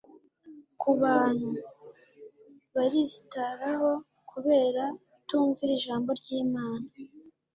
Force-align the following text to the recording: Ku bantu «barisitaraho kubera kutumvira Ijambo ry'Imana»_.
Ku 0.81 0.89
bantu 1.01 1.49
«barisitaraho 2.75 3.91
kubera 4.29 4.83
kutumvira 5.13 5.71
Ijambo 5.79 6.09
ry'Imana»_. 6.19 6.87